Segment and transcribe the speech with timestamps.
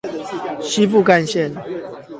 [0.63, 1.53] 西部幹線